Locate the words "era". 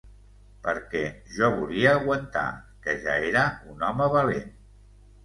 3.27-3.45